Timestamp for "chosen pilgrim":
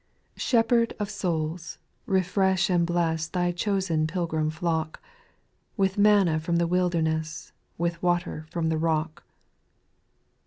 3.51-4.49